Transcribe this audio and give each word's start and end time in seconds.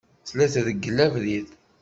Tella 0.27 0.47
treggel 0.53 0.97
abrid. 1.05 1.47